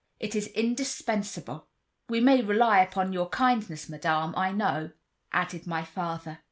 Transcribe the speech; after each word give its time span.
It 0.19 0.33
is 0.33 0.47
indispensable." 0.55 1.67
"We 2.09 2.21
may 2.21 2.41
rely 2.41 2.79
upon 2.79 3.13
your 3.13 3.29
kindness, 3.29 3.87
Madame, 3.87 4.33
I 4.35 4.51
know," 4.51 4.93
added 5.31 5.67
my 5.67 5.83
father. 5.85 6.39